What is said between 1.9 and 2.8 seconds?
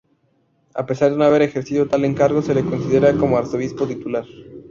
encargo, se le